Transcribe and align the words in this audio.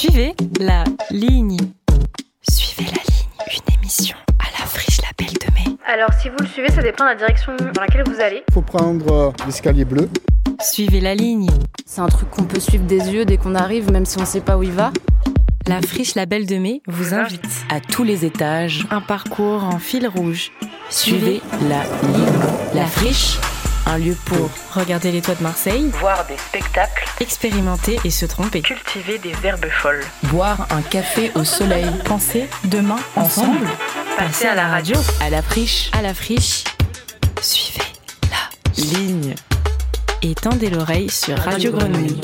Suivez 0.00 0.34
la 0.58 0.84
ligne. 1.10 1.58
Suivez 2.40 2.86
la 2.86 3.02
ligne, 3.02 3.58
une 3.68 3.74
émission 3.74 4.16
à 4.38 4.44
la 4.58 4.64
friche 4.64 4.98
Label 5.02 5.34
de 5.34 5.52
mai. 5.52 5.76
Alors 5.86 6.08
si 6.14 6.30
vous 6.30 6.38
le 6.40 6.46
suivez, 6.46 6.70
ça 6.70 6.80
dépend 6.80 7.04
de 7.04 7.10
la 7.10 7.16
direction 7.16 7.54
dans 7.74 7.82
laquelle 7.82 8.04
vous 8.08 8.18
allez. 8.18 8.42
faut 8.50 8.62
prendre 8.62 9.12
euh, 9.12 9.30
l'escalier 9.44 9.84
bleu. 9.84 10.08
Suivez 10.62 11.02
la 11.02 11.14
ligne. 11.14 11.50
C'est 11.84 12.00
un 12.00 12.06
truc 12.06 12.30
qu'on 12.30 12.44
peut 12.44 12.60
suivre 12.60 12.84
des 12.84 13.10
yeux 13.12 13.26
dès 13.26 13.36
qu'on 13.36 13.54
arrive, 13.54 13.92
même 13.92 14.06
si 14.06 14.18
on 14.18 14.24
sait 14.24 14.40
pas 14.40 14.56
où 14.56 14.62
il 14.62 14.72
va. 14.72 14.90
La 15.66 15.82
friche 15.82 16.14
Label 16.14 16.46
de 16.46 16.56
mai 16.56 16.80
vous 16.86 17.12
invite 17.12 17.66
À 17.68 17.80
tous 17.80 18.02
les 18.02 18.24
étages, 18.24 18.86
un 18.90 19.02
parcours 19.02 19.64
en 19.64 19.78
fil 19.78 20.08
rouge. 20.08 20.50
suivez 20.88 21.42
la 21.68 21.82
ligne. 22.08 22.40
La 22.72 22.86
friche, 22.86 23.36
un 23.90 23.98
lieu 23.98 24.16
pour 24.24 24.48
Regardez 24.72 25.10
les 25.10 25.20
toits 25.20 25.34
de 25.34 25.42
Marseille, 25.42 25.90
voir 26.00 26.24
des 26.26 26.36
spectacles, 26.36 27.04
expérimenter 27.20 27.98
et 28.04 28.10
se 28.10 28.24
tromper. 28.24 28.62
Cultiver 28.62 29.18
des 29.18 29.32
verbes 29.32 29.66
folles. 29.82 30.04
boire 30.24 30.66
un 30.70 30.82
café 30.82 31.32
au 31.34 31.44
soleil, 31.44 31.86
Pensez 32.04 32.48
demain 32.64 32.98
ensemble. 33.16 33.66
Passer 34.16 34.46
à 34.46 34.54
la 34.54 34.68
radio. 34.68 34.96
à 35.20 35.30
la 35.30 35.42
friche, 35.42 35.90
À 35.92 36.02
la 36.02 36.14
friche, 36.14 36.64
suivez 37.42 37.82
la 38.30 38.82
ligne. 38.98 39.34
et 40.22 40.34
tendez 40.34 40.70
l'oreille 40.70 41.10
sur 41.10 41.36
Radio 41.38 41.72
Grenouille. 41.72 42.20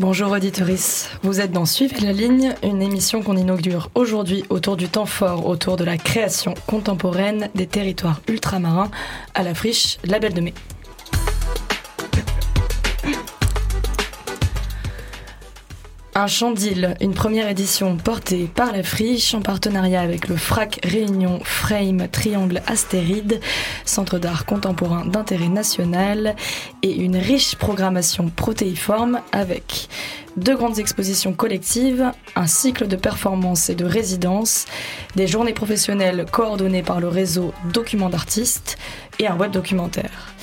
Bonjour 0.00 0.32
auditoris, 0.32 1.10
vous 1.22 1.42
êtes 1.42 1.52
dans 1.52 1.66
Suivez 1.66 2.00
la 2.00 2.14
ligne, 2.14 2.54
une 2.62 2.80
émission 2.80 3.20
qu'on 3.22 3.36
inaugure 3.36 3.90
aujourd'hui 3.94 4.44
autour 4.48 4.78
du 4.78 4.88
temps 4.88 5.04
fort, 5.04 5.46
autour 5.46 5.76
de 5.76 5.84
la 5.84 5.98
création 5.98 6.54
contemporaine 6.66 7.50
des 7.54 7.66
territoires 7.66 8.22
ultramarins 8.26 8.90
à 9.34 9.42
la 9.42 9.52
friche 9.52 9.98
Label 10.04 10.32
de 10.32 10.40
Mai. 10.40 10.54
Un 16.16 16.26
chant 16.26 16.50
d'île, 16.50 16.96
une 17.00 17.14
première 17.14 17.48
édition 17.48 17.96
portée 17.96 18.50
par 18.52 18.72
la 18.72 18.82
Friche 18.82 19.32
en 19.32 19.42
partenariat 19.42 20.00
avec 20.00 20.26
le 20.26 20.36
FRAC 20.36 20.80
Réunion 20.82 21.38
Frame 21.44 22.08
Triangle 22.10 22.62
Astéride, 22.66 23.40
Centre 23.84 24.18
d'art 24.18 24.44
contemporain 24.44 25.06
d'intérêt 25.06 25.48
national, 25.48 26.34
et 26.82 26.96
une 26.96 27.16
riche 27.16 27.54
programmation 27.54 28.28
protéiforme 28.28 29.20
avec 29.30 29.88
deux 30.36 30.56
grandes 30.56 30.80
expositions 30.80 31.32
collectives, 31.32 32.10
un 32.34 32.48
cycle 32.48 32.88
de 32.88 32.96
performances 32.96 33.70
et 33.70 33.76
de 33.76 33.84
résidences, 33.84 34.64
des 35.14 35.28
journées 35.28 35.54
professionnelles 35.54 36.26
coordonnées 36.28 36.82
par 36.82 36.98
le 36.98 37.06
réseau 37.06 37.54
Documents 37.72 38.10
d'artistes 38.10 38.78
et 39.20 39.28
un 39.28 39.36
web 39.36 39.52
documentaire. 39.52 40.34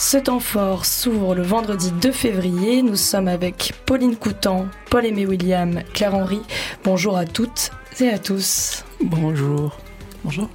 Ce 0.00 0.16
temps 0.16 0.38
fort 0.38 0.86
s'ouvre 0.86 1.34
le 1.34 1.42
vendredi 1.42 1.90
2 1.90 2.12
février. 2.12 2.82
Nous 2.82 2.94
sommes 2.94 3.26
avec 3.26 3.74
Pauline 3.84 4.14
Coutan, 4.14 4.68
Paul-Aimé 4.90 5.26
William, 5.26 5.82
Claire-Henri. 5.92 6.40
Bonjour 6.84 7.16
à 7.16 7.24
toutes 7.24 7.72
et 7.98 8.08
à 8.08 8.20
tous. 8.20 8.84
Bonjour. 9.02 9.76
Bonjour. 10.22 10.48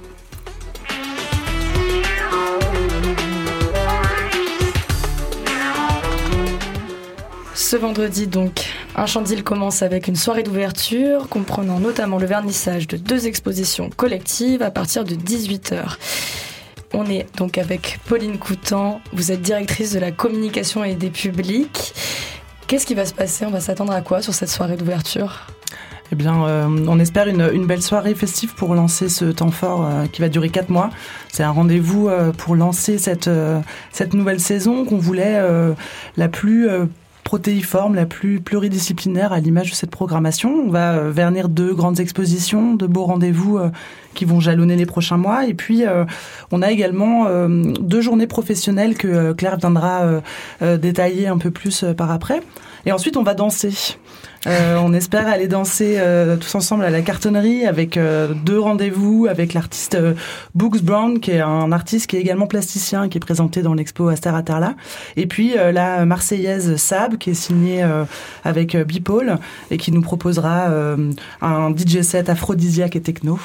Ce 7.54 7.76
vendredi 7.76 8.26
donc, 8.26 8.64
un 8.96 9.04
chandil 9.04 9.44
commence 9.44 9.82
avec 9.82 10.08
une 10.08 10.16
soirée 10.16 10.42
d'ouverture 10.42 11.28
comprenant 11.28 11.80
notamment 11.80 12.18
le 12.18 12.26
vernissage 12.26 12.88
de 12.88 12.96
deux 12.96 13.26
expositions 13.26 13.90
collectives 13.90 14.62
à 14.62 14.70
partir 14.70 15.04
de 15.04 15.14
18h. 15.14 15.98
On 16.96 17.06
est 17.06 17.26
donc 17.36 17.58
avec 17.58 17.98
Pauline 18.06 18.38
Coutan, 18.38 19.00
vous 19.12 19.32
êtes 19.32 19.42
directrice 19.42 19.92
de 19.92 19.98
la 19.98 20.12
communication 20.12 20.84
et 20.84 20.94
des 20.94 21.10
publics. 21.10 21.92
Qu'est-ce 22.68 22.86
qui 22.86 22.94
va 22.94 23.04
se 23.04 23.12
passer? 23.12 23.44
On 23.44 23.50
va 23.50 23.58
s'attendre 23.58 23.92
à 23.92 24.00
quoi 24.00 24.22
sur 24.22 24.32
cette 24.32 24.48
soirée 24.48 24.76
d'ouverture? 24.76 25.48
Eh 26.12 26.14
bien, 26.14 26.46
euh, 26.46 26.68
on 26.86 27.00
espère 27.00 27.26
une, 27.26 27.66
belle 27.66 27.82
soirée 27.82 28.14
festive 28.14 28.54
pour 28.54 28.76
lancer 28.76 29.08
ce 29.08 29.24
temps 29.24 29.50
fort 29.50 29.84
euh, 29.84 30.06
qui 30.06 30.20
va 30.20 30.28
durer 30.28 30.50
quatre 30.50 30.68
mois. 30.68 30.90
C'est 31.32 31.42
un 31.42 31.50
rendez-vous 31.50 32.08
euh, 32.08 32.30
pour 32.30 32.54
lancer 32.54 32.98
cette, 32.98 33.28
nouvelle 34.12 34.38
saison 34.38 34.84
qu'on 34.84 34.98
voulait 34.98 35.42
la 36.16 36.28
plus 36.28 36.68
protéiforme, 37.24 37.94
la 37.94 38.06
plus 38.06 38.40
pluridisciplinaire 38.40 39.32
à 39.32 39.40
l'image 39.40 39.70
de 39.70 39.74
cette 39.74 39.90
programmation. 39.90 40.50
On 40.66 40.70
va 40.70 40.92
euh, 40.92 41.10
vernir 41.10 41.48
deux 41.48 41.74
grandes 41.74 41.98
expositions, 41.98 42.74
de 42.74 42.86
beaux 42.86 43.04
rendez-vous 43.04 43.58
euh, 43.58 43.70
qui 44.14 44.24
vont 44.26 44.38
jalonner 44.38 44.76
les 44.76 44.86
prochains 44.86 45.16
mois. 45.16 45.46
Et 45.46 45.54
puis, 45.54 45.84
euh, 45.84 46.04
on 46.52 46.62
a 46.62 46.70
également 46.70 47.26
deux 47.48 48.00
journées 48.00 48.28
professionnelles 48.28 48.96
que 48.96 49.32
Claire 49.32 49.56
viendra 49.56 50.20
détailler 50.60 51.26
un 51.26 51.38
peu 51.38 51.50
plus 51.50 51.84
par 51.96 52.12
après. 52.12 52.42
Et 52.86 52.92
ensuite, 52.92 53.16
on 53.16 53.24
va 53.24 53.34
danser. 53.34 53.96
Euh, 54.46 54.76
on 54.76 54.92
espère 54.92 55.26
aller 55.26 55.48
danser 55.48 55.96
euh, 55.98 56.36
tous 56.36 56.54
ensemble 56.54 56.84
à 56.84 56.90
la 56.90 57.00
cartonnerie 57.00 57.64
avec 57.66 57.96
euh, 57.96 58.34
deux 58.34 58.58
rendez-vous 58.58 59.26
avec 59.28 59.54
l'artiste 59.54 59.96
Books 60.54 60.82
Brown, 60.82 61.20
qui 61.20 61.30
est 61.30 61.40
un 61.40 61.72
artiste 61.72 62.08
qui 62.08 62.16
est 62.16 62.20
également 62.20 62.46
plasticien, 62.46 63.08
qui 63.08 63.18
est 63.18 63.20
présenté 63.20 63.62
dans 63.62 63.74
l'expo 63.74 64.08
Aster 64.08 64.30
Aterla. 64.30 64.74
Et 65.16 65.26
puis 65.26 65.54
la 65.54 66.04
Marseillaise 66.04 66.76
Sab, 66.76 67.16
qui 67.16 67.30
est 67.30 67.34
signée 67.34 67.84
avec 68.44 68.76
Bipole 68.76 69.38
et 69.70 69.76
qui 69.76 69.92
nous 69.92 70.02
proposera 70.02 70.68
un 71.40 71.74
DJ 71.74 72.02
set 72.02 72.28
aphrodisiaque 72.28 72.96
et 72.96 73.02
techno. 73.02 73.38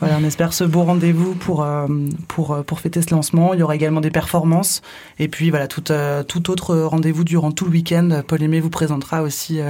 Voilà, 0.00 0.16
on 0.18 0.24
espère 0.24 0.54
ce 0.54 0.64
beau 0.64 0.82
rendez-vous 0.84 1.34
pour, 1.34 1.62
euh, 1.62 1.86
pour, 2.26 2.52
euh, 2.52 2.62
pour 2.62 2.80
fêter 2.80 3.02
ce 3.02 3.10
lancement. 3.10 3.52
Il 3.52 3.60
y 3.60 3.62
aura 3.62 3.74
également 3.74 4.00
des 4.00 4.10
performances. 4.10 4.80
Et 5.18 5.28
puis 5.28 5.50
voilà, 5.50 5.68
tout, 5.68 5.92
euh, 5.92 6.22
tout 6.22 6.50
autre 6.50 6.74
rendez-vous 6.74 7.22
durant 7.22 7.52
tout 7.52 7.66
le 7.66 7.72
week-end. 7.72 8.22
Paul 8.26 8.42
Aimé 8.42 8.60
vous 8.60 8.70
présentera 8.70 9.20
aussi 9.20 9.60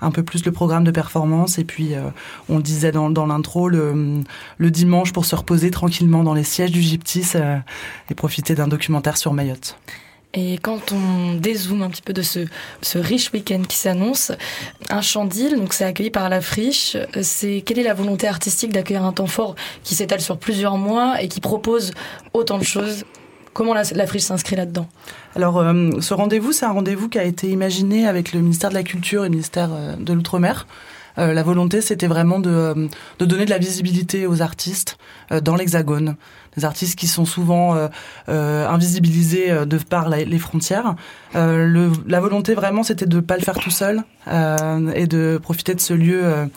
un 0.00 0.10
peu 0.10 0.22
plus 0.22 0.46
le 0.46 0.52
programme 0.52 0.84
de 0.84 0.90
performance. 0.90 1.58
Et 1.58 1.64
puis, 1.64 1.92
on 2.48 2.58
disait 2.58 2.90
dans, 2.90 3.10
dans 3.10 3.26
l'intro, 3.26 3.68
le, 3.68 4.22
le 4.56 4.70
dimanche 4.70 5.12
pour 5.12 5.26
se 5.26 5.36
reposer 5.36 5.70
tranquillement 5.70 6.24
dans 6.24 6.34
les 6.34 6.44
sièges 6.44 6.72
du 6.72 6.80
Gyptis 6.80 7.32
et 8.10 8.14
profiter 8.14 8.54
d'un 8.54 8.68
documentaire 8.68 9.18
sur 9.18 9.34
Mayotte. 9.34 9.78
Et 10.36 10.58
quand 10.58 10.92
on 10.92 11.34
dézoome 11.34 11.82
un 11.82 11.88
petit 11.88 12.02
peu 12.02 12.12
de 12.12 12.20
ce, 12.20 12.40
ce 12.82 12.98
riche 12.98 13.32
week-end 13.32 13.62
qui 13.66 13.78
s'annonce, 13.78 14.32
un 14.90 15.00
chandil, 15.00 15.56
donc 15.56 15.72
c'est 15.72 15.84
accueilli 15.84 16.10
par 16.10 16.28
la 16.28 16.42
friche, 16.42 16.96
c'est 17.22 17.62
quelle 17.64 17.78
est 17.78 17.82
la 17.82 17.94
volonté 17.94 18.28
artistique 18.28 18.70
d'accueillir 18.70 19.02
un 19.02 19.12
temps 19.12 19.26
fort 19.26 19.56
qui 19.82 19.94
s'étale 19.94 20.20
sur 20.20 20.36
plusieurs 20.36 20.76
mois 20.76 21.22
et 21.22 21.28
qui 21.28 21.40
propose 21.40 21.92
autant 22.34 22.58
de 22.58 22.64
choses? 22.64 23.04
Comment 23.54 23.72
la, 23.72 24.06
friche 24.06 24.24
s'inscrit 24.24 24.54
là-dedans? 24.54 24.86
Alors, 25.34 25.56
euh, 25.56 25.90
ce 26.02 26.12
rendez-vous, 26.12 26.52
c'est 26.52 26.66
un 26.66 26.72
rendez-vous 26.72 27.08
qui 27.08 27.18
a 27.18 27.24
été 27.24 27.48
imaginé 27.48 28.06
avec 28.06 28.34
le 28.34 28.40
ministère 28.40 28.68
de 28.68 28.74
la 28.74 28.82
Culture 28.82 29.22
et 29.22 29.28
le 29.28 29.30
ministère 29.30 29.70
euh, 29.72 29.96
de 29.96 30.12
l'Outre-mer. 30.12 30.66
Euh, 31.18 31.32
la 31.32 31.42
volonté, 31.42 31.80
c'était 31.80 32.06
vraiment 32.06 32.38
de, 32.38 32.50
euh, 32.50 32.88
de 33.18 33.24
donner 33.24 33.44
de 33.44 33.50
la 33.50 33.58
visibilité 33.58 34.26
aux 34.26 34.42
artistes 34.42 34.98
euh, 35.32 35.40
dans 35.40 35.56
l'Hexagone. 35.56 36.16
Des 36.56 36.64
artistes 36.64 36.98
qui 36.98 37.06
sont 37.06 37.24
souvent 37.24 37.74
euh, 37.74 37.88
euh, 38.28 38.66
invisibilisés 38.68 39.66
de 39.66 39.78
par 39.78 40.08
les 40.08 40.38
frontières. 40.38 40.94
Le, 41.34 41.90
la 42.06 42.20
volonté, 42.20 42.54
vraiment, 42.54 42.82
c'était 42.82 43.04
de 43.06 43.16
ne 43.16 43.20
pas 43.20 43.36
le 43.36 43.42
faire 43.42 43.58
tout 43.58 43.70
seul 43.70 44.04
et 44.26 45.06
de 45.06 45.38
profiter 45.42 45.74
de 45.74 45.80
ce 45.80 45.92
lieu 45.92 46.48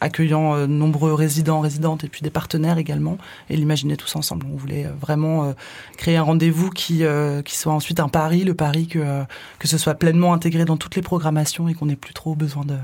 accueillant 0.00 0.54
euh, 0.54 0.66
nombreux 0.66 1.12
résidents, 1.12 1.60
résidentes 1.60 2.04
et 2.04 2.08
puis 2.08 2.22
des 2.22 2.30
partenaires 2.30 2.78
également 2.78 3.18
et 3.50 3.56
l'imaginer 3.56 3.96
tous 3.96 4.16
ensemble. 4.16 4.46
On 4.52 4.56
voulait 4.56 4.86
euh, 4.86 4.92
vraiment 5.00 5.44
euh, 5.44 5.52
créer 5.96 6.16
un 6.16 6.22
rendez-vous 6.22 6.70
qui, 6.70 7.04
euh, 7.04 7.42
qui 7.42 7.56
soit 7.56 7.72
ensuite 7.72 8.00
un 8.00 8.08
pari, 8.08 8.44
le 8.44 8.54
pari 8.54 8.86
que, 8.86 8.98
euh, 8.98 9.22
que 9.58 9.68
ce 9.68 9.78
soit 9.78 9.94
pleinement 9.94 10.32
intégré 10.32 10.64
dans 10.64 10.76
toutes 10.76 10.96
les 10.96 11.02
programmations 11.02 11.68
et 11.68 11.74
qu'on 11.74 11.86
n'ait 11.86 11.96
plus 11.96 12.14
trop 12.14 12.34
besoin 12.34 12.64
de, 12.64 12.76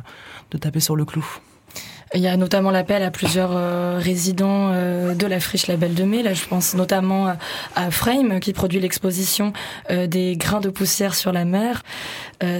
de 0.50 0.58
taper 0.58 0.80
sur 0.80 0.96
le 0.96 1.04
clou. 1.04 1.24
Il 2.14 2.20
y 2.20 2.26
a 2.26 2.36
notamment 2.36 2.70
l'appel 2.70 3.02
à 3.02 3.10
plusieurs 3.10 3.50
euh, 3.54 3.98
résidents 3.98 4.70
euh, 4.72 5.14
de 5.14 5.26
la 5.26 5.40
friche 5.40 5.66
Label 5.66 5.94
de 5.94 6.04
Mai. 6.04 6.22
Là, 6.22 6.32
je 6.32 6.46
pense 6.46 6.74
notamment 6.74 7.34
à, 7.76 7.90
Frame 7.90 8.40
qui 8.40 8.52
produit 8.52 8.80
l'exposition 8.80 9.52
euh, 9.90 10.06
des 10.06 10.36
grains 10.36 10.60
de 10.60 10.70
poussière 10.70 11.14
sur 11.14 11.32
la 11.32 11.44
mer. 11.44 11.82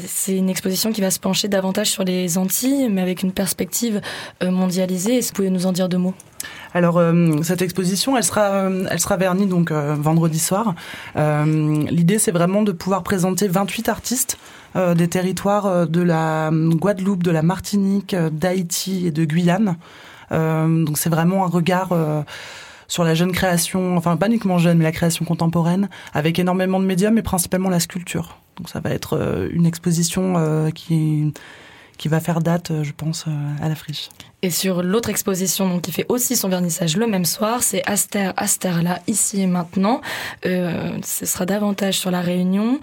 C'est 0.05 0.37
une 0.37 0.51
exposition 0.51 0.91
qui 0.93 1.01
va 1.01 1.13
se 1.13 1.21
pencher 1.21 1.47
davantage 1.47 1.89
sur 1.91 2.03
les 2.03 2.37
Antilles, 2.37 2.89
mais 2.91 3.01
avec 3.01 3.23
une 3.23 3.31
perspective 3.31 4.01
mondialisée. 4.43 5.19
Est-ce 5.19 5.31
que 5.31 5.37
vous 5.37 5.45
pouvez 5.45 5.51
nous 5.51 5.67
en 5.67 5.73
dire 5.73 5.89
deux 5.89 5.99
mots? 5.99 6.15
Alors 6.75 6.99
euh, 6.99 7.43
cette 7.43 7.63
exposition, 7.63 8.17
elle 8.17 8.25
sera, 8.25 8.51
euh, 8.51 8.87
elle 8.91 9.01
sera 9.01 9.17
vernie 9.17 9.47
donc 9.47 9.71
euh, 9.71 9.95
vendredi 9.99 10.39
soir. 10.39 10.75
L'idée, 11.17 12.19
c'est 12.19 12.33
vraiment 12.33 12.63
de 12.63 12.73
pouvoir 12.73 13.03
présenter 13.03 13.49
28 13.49 13.89
artistes 13.89 14.39
des 14.75 15.09
territoires 15.09 15.89
de 15.89 16.03
la 16.03 16.51
Guadeloupe, 16.53 17.23
de 17.23 17.31
la 17.31 17.43
Martinique, 17.43 18.15
d'Haïti 18.15 19.07
et 19.07 19.11
de 19.11 19.25
Guyane. 19.25 19.77
Donc 20.31 20.99
c'est 20.99 21.09
vraiment 21.09 21.45
un 21.45 21.49
regard. 21.49 21.91
sur 22.87 23.05
la 23.05 23.15
jeune 23.15 23.33
création, 23.33 23.97
enfin 23.97 24.17
pas 24.17 24.29
uniquement 24.29 24.59
jeune, 24.59 24.79
mais 24.79 24.85
la 24.85 24.93
création 24.93 25.25
contemporaine, 25.25 25.89
avec 26.15 26.39
énormément 26.39 26.81
de 26.81 26.85
médiums, 26.85 27.15
mais 27.15 27.23
principalement 27.23 27.71
la 27.71 27.81
sculpture. 27.81 28.39
Donc 28.57 28.69
ça 28.69 28.81
va 28.81 28.91
être 28.91 29.49
une 29.53 29.67
exposition 29.67 30.71
qui, 30.75 31.33
qui 31.97 32.09
va 32.09 32.21
faire 32.21 32.41
date, 32.41 32.71
je 32.83 32.93
pense, 32.93 33.27
à 33.63 33.69
la 33.69 33.75
friche. 33.75 34.11
Et 34.43 34.51
sur 34.51 34.85
l'autre 34.85 35.09
exposition 35.09 35.69
donc, 35.69 35.83
qui 35.83 35.91
fait 35.91 36.07
aussi 36.09 36.37
son 36.37 36.49
vernissage 36.49 36.97
le 36.97 37.09
même 37.09 37.25
soir, 37.25 37.65
c'est 37.65 37.83
Aster, 37.87 38.31
Aster 38.37 38.83
là, 38.85 39.01
ici 39.09 39.41
et 39.41 39.49
maintenant. 39.49 40.01
Euh, 40.47 40.93
ce 41.05 41.27
sera 41.27 41.45
davantage 41.45 41.95
sur 41.99 42.13
la 42.13 42.21
Réunion. 42.21 42.79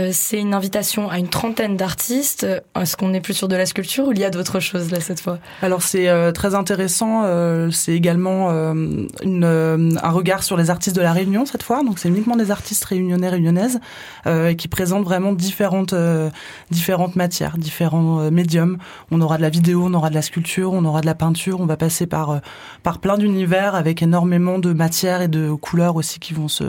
Euh, 0.00 0.10
c'est 0.12 0.40
une 0.40 0.52
invitation 0.52 1.08
à 1.08 1.18
une 1.18 1.28
trentaine 1.28 1.76
d'artistes. 1.76 2.44
Est-ce 2.74 2.96
qu'on 2.96 3.14
est 3.14 3.20
plus 3.20 3.34
sur 3.34 3.46
de 3.46 3.54
la 3.54 3.66
sculpture 3.66 4.08
ou 4.08 4.12
il 4.12 4.18
y 4.18 4.24
a 4.24 4.30
d'autres 4.30 4.58
choses 4.58 4.90
là 4.90 4.98
cette 4.98 5.20
fois? 5.20 5.38
Alors 5.62 5.82
c'est 5.82 6.08
euh, 6.08 6.32
très 6.32 6.56
intéressant. 6.56 7.22
C'est 7.70 7.92
également 7.92 8.50
un 8.50 10.10
regard 10.10 10.42
sur 10.42 10.56
les 10.56 10.70
artistes 10.70 10.96
de 10.96 11.02
la 11.02 11.12
Réunion 11.12 11.46
cette 11.46 11.62
fois. 11.62 11.84
Donc 11.84 12.00
c'est 12.00 12.08
uniquement 12.08 12.34
des 12.34 12.50
artistes 12.50 12.84
réunionnais, 12.84 13.28
réunionnaises 13.28 13.78
qui 14.58 14.66
présentent 14.66 15.04
vraiment 15.04 15.32
différentes, 15.32 15.94
différentes 16.72 17.14
matières, 17.14 17.58
différents 17.58 18.28
médiums. 18.32 18.78
On 19.12 19.20
aura 19.20 19.36
de 19.36 19.42
la 19.42 19.50
vidéo, 19.50 19.84
on 19.84 19.94
aura 19.94 20.10
de 20.10 20.14
la 20.14 20.22
sculpture, 20.22 20.72
on 20.72 20.84
aura 20.84 20.95
de 21.00 21.06
la 21.06 21.14
peinture, 21.14 21.60
on 21.60 21.66
va 21.66 21.76
passer 21.76 22.06
par, 22.06 22.30
euh, 22.30 22.38
par 22.82 22.98
plein 22.98 23.18
d'univers 23.18 23.74
avec 23.74 24.02
énormément 24.02 24.58
de 24.58 24.72
matières 24.72 25.22
et 25.22 25.28
de 25.28 25.52
couleurs 25.52 25.96
aussi 25.96 26.18
qui 26.18 26.34
vont 26.34 26.48
se 26.48 26.64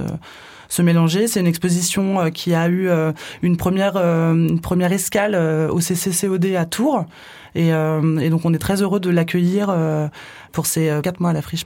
se 0.70 0.82
mélanger. 0.82 1.28
C'est 1.28 1.40
une 1.40 1.48
exposition 1.48 2.20
euh, 2.20 2.30
qui 2.30 2.54
a 2.54 2.68
eu 2.68 2.90
euh, 2.90 3.14
une 3.42 3.56
première 3.56 3.96
une 3.96 4.60
première 4.60 4.92
escale 4.92 5.36
au 5.72 5.80
CCCOD 5.80 6.56
à 6.56 6.66
Tours 6.66 7.06
et, 7.58 7.70
et 7.70 8.30
donc 8.30 8.46
on 8.46 8.54
est 8.54 8.60
très 8.60 8.82
heureux 8.82 9.00
de 9.00 9.10
l'accueillir 9.10 9.76
pour 10.52 10.66
ces 10.66 11.00
quatre 11.04 11.20
mois 11.20 11.32
à 11.32 11.34
la 11.34 11.42
friche. 11.42 11.66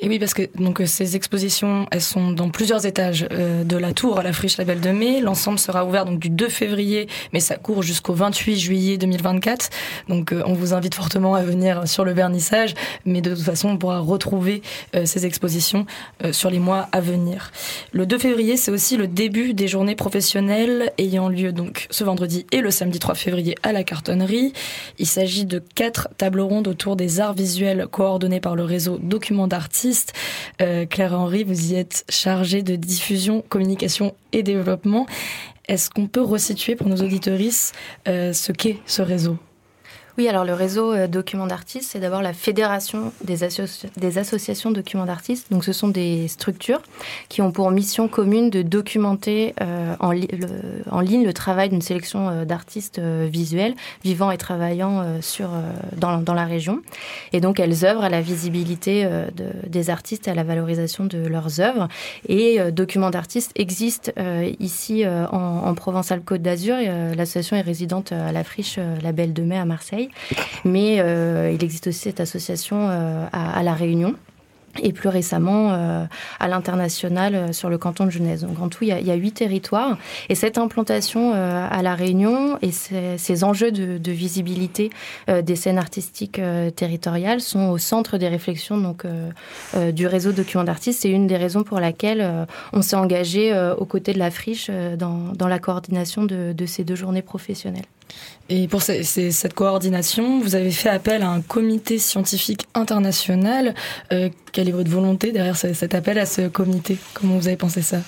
Et 0.00 0.08
oui, 0.08 0.20
parce 0.20 0.32
que 0.32 0.42
donc 0.54 0.80
ces 0.86 1.16
expositions, 1.16 1.86
elles 1.90 2.02
sont 2.02 2.30
dans 2.30 2.50
plusieurs 2.50 2.86
étages 2.86 3.26
euh, 3.32 3.64
de 3.64 3.76
la 3.76 3.92
tour 3.92 4.20
à 4.20 4.22
la 4.22 4.32
friche 4.32 4.56
La 4.56 4.64
Belle 4.64 4.80
de 4.80 4.90
Mai. 4.90 5.20
L'ensemble 5.20 5.58
sera 5.58 5.84
ouvert 5.84 6.04
donc 6.04 6.20
du 6.20 6.30
2 6.30 6.48
février, 6.48 7.08
mais 7.32 7.40
ça 7.40 7.56
court 7.56 7.82
jusqu'au 7.82 8.14
28 8.14 8.56
juillet 8.56 8.96
2024. 8.96 9.70
Donc 10.08 10.32
euh, 10.32 10.42
on 10.46 10.52
vous 10.52 10.72
invite 10.72 10.94
fortement 10.94 11.34
à 11.34 11.42
venir 11.42 11.88
sur 11.88 12.04
le 12.04 12.12
vernissage, 12.12 12.74
mais 13.06 13.20
de 13.20 13.34
toute 13.34 13.44
façon 13.44 13.70
on 13.70 13.76
pourra 13.76 13.98
retrouver 13.98 14.62
euh, 14.94 15.04
ces 15.04 15.26
expositions 15.26 15.86
sur 16.32 16.50
les 16.50 16.58
mois 16.58 16.88
à 16.92 17.00
venir. 17.00 17.50
Le 17.92 18.06
2 18.06 18.18
février, 18.18 18.56
c'est 18.56 18.70
aussi 18.70 18.96
le 18.96 19.08
début 19.08 19.52
des 19.52 19.66
journées 19.66 19.96
professionnelles 19.96 20.92
ayant 20.98 21.28
lieu 21.28 21.52
donc 21.52 21.86
ce 21.90 22.04
vendredi 22.04 22.46
et 22.52 22.60
le 22.60 22.70
samedi 22.70 22.98
3 22.98 23.14
février 23.14 23.56
à 23.62 23.72
la 23.72 23.82
cartonnerie. 23.82 24.52
Il 24.98 25.06
s'agit 25.06 25.27
de 25.28 25.62
quatre 25.74 26.08
tables 26.16 26.40
rondes 26.40 26.68
autour 26.68 26.96
des 26.96 27.20
arts 27.20 27.34
visuels 27.34 27.86
coordonnés 27.90 28.40
par 28.40 28.56
le 28.56 28.64
réseau 28.64 28.98
Documents 28.98 29.46
d'artistes 29.46 30.12
euh, 30.62 30.86
Claire 30.86 31.12
Henry, 31.12 31.44
vous 31.44 31.72
y 31.72 31.74
êtes 31.74 32.04
chargée 32.08 32.62
de 32.62 32.76
diffusion, 32.76 33.44
communication 33.48 34.14
et 34.32 34.42
développement. 34.42 35.06
Est-ce 35.68 35.90
qu'on 35.90 36.06
peut 36.06 36.22
resituer 36.22 36.76
pour 36.76 36.88
nos 36.88 36.96
auditorices 36.96 37.72
euh, 38.08 38.32
ce 38.32 38.52
qu'est 38.52 38.78
ce 38.86 39.02
réseau? 39.02 39.36
Oui, 40.18 40.26
alors 40.26 40.44
le 40.44 40.52
réseau 40.52 40.92
euh, 40.92 41.06
Documents 41.06 41.46
d'artistes, 41.46 41.90
c'est 41.92 42.00
d'abord 42.00 42.22
la 42.22 42.32
fédération 42.32 43.12
des, 43.22 43.44
associations 43.44 44.72
Documents 44.72 45.06
d'artistes. 45.06 45.46
Donc 45.52 45.64
ce 45.64 45.72
sont 45.72 45.86
des 45.86 46.26
structures 46.26 46.82
qui 47.28 47.40
ont 47.40 47.52
pour 47.52 47.70
mission 47.70 48.08
commune 48.08 48.50
de 48.50 48.62
documenter 48.62 49.54
euh, 49.60 49.94
en, 50.00 50.10
ligne 51.00 51.24
le 51.24 51.32
travail 51.32 51.68
d'une 51.68 51.82
sélection 51.82 52.28
euh, 52.28 52.44
d'artistes 52.44 52.98
visuels 52.98 53.76
vivant 54.02 54.32
et 54.32 54.38
travaillant 54.38 55.20
sur, 55.20 55.50
dans, 55.96 56.34
la 56.34 56.44
région. 56.44 56.82
Et 57.32 57.40
donc 57.40 57.60
elles 57.60 57.84
œuvrent 57.84 58.02
à 58.02 58.08
la 58.08 58.20
visibilité 58.20 59.04
de, 59.04 59.68
des 59.68 59.88
artistes 59.88 60.26
et 60.26 60.32
à 60.32 60.34
la 60.34 60.42
valorisation 60.42 61.04
de 61.04 61.18
leurs 61.18 61.60
œuvres. 61.60 61.86
Et 62.28 62.58
Documents 62.72 63.10
d'artistes 63.10 63.52
existe 63.54 64.12
ici 64.58 65.06
en, 65.06 65.36
en 65.36 65.74
Provence-Alpes-Côte 65.74 66.42
d'Azur. 66.42 66.76
L'association 67.16 67.56
est 67.56 67.62
résidente 67.62 68.12
à 68.12 68.32
la 68.32 68.42
friche 68.44 68.78
La 69.02 69.12
Belle 69.12 69.32
de 69.32 69.42
Mai 69.42 69.58
à 69.58 69.64
Marseille. 69.64 70.07
Mais 70.64 71.00
euh, 71.00 71.52
il 71.52 71.62
existe 71.64 71.88
aussi 71.88 72.00
cette 72.00 72.20
association 72.20 72.88
euh, 72.90 73.26
à, 73.32 73.62
La 73.62 73.74
Réunion 73.74 74.14
et 74.82 74.92
plus 74.92 75.08
récemment 75.08 75.72
euh, 75.72 76.04
à 76.38 76.46
l'international 76.46 77.52
sur 77.52 77.68
le 77.68 77.78
canton 77.78 78.04
de 78.04 78.10
Genèse. 78.10 78.42
Donc 78.42 78.60
en 78.60 78.68
tout, 78.68 78.84
il 78.84 78.90
y 78.90 79.10
a, 79.10 79.14
huit 79.14 79.32
territoires. 79.32 79.98
Et 80.28 80.36
cette 80.36 80.56
implantation 80.56 81.32
à 81.32 81.82
La 81.82 81.96
Réunion 81.96 82.58
et 82.62 82.70
ces, 82.70 83.44
enjeux 83.44 83.72
de, 83.72 84.12
visibilité 84.12 84.90
des 85.26 85.56
scènes 85.56 85.78
artistiques 85.78 86.40
territoriales 86.76 87.40
sont 87.40 87.70
au 87.70 87.78
centre 87.78 88.18
des 88.18 88.28
réflexions 88.28 88.76
donc, 88.76 89.04
du 89.74 90.06
réseau 90.06 90.30
Documents 90.30 90.64
d'artistes. 90.64 91.00
C'est 91.00 91.10
une 91.10 91.26
des 91.26 91.38
raisons 91.38 91.64
pour 91.64 91.80
laquelle 91.80 92.46
on 92.72 92.82
s'est 92.82 92.96
engagé 92.96 93.52
aux 93.78 93.86
côtés 93.86 94.12
de 94.12 94.18
la 94.20 94.30
friche 94.30 94.70
dans, 94.70 95.48
la 95.48 95.58
coordination 95.58 96.24
de 96.24 96.66
ces 96.66 96.84
deux 96.84 96.94
journées 96.94 97.22
professionnelles. 97.22 97.86
Et 98.50 98.66
pour 98.66 98.80
cette 98.80 99.52
coordination, 99.52 100.40
vous 100.40 100.54
avez 100.54 100.70
fait 100.70 100.88
appel 100.88 101.22
à 101.22 101.28
un 101.28 101.42
comité 101.42 101.98
scientifique 101.98 102.66
international. 102.72 103.74
Euh, 104.10 104.30
quelle 104.52 104.70
est 104.70 104.72
votre 104.72 104.90
volonté 104.90 105.32
derrière 105.32 105.56
cet 105.56 105.94
appel 105.94 106.18
à 106.18 106.24
ce 106.24 106.48
comité? 106.48 106.96
Comment 107.12 107.36
vous 107.36 107.46
avez 107.46 107.58
pensé 107.58 107.82
ça? 107.82 107.98